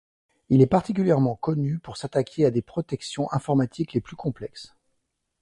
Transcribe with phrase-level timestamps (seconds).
[0.49, 4.73] Il est particulièrement connu pour s'attaquer à des protections informatiques les plus complexes.